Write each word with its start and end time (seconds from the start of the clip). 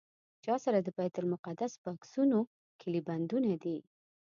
چا 0.45 0.55
سره 0.65 0.79
د 0.81 0.89
بیت 0.97 1.15
المقدس 1.21 1.71
په 1.81 1.87
عکسونو 1.95 2.39
کیلي 2.79 3.01
بندونه 3.07 3.51
دي. 3.63 3.77